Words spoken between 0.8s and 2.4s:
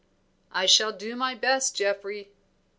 do my best, Geoffrey."